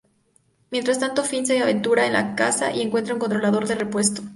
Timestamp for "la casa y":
2.13-2.81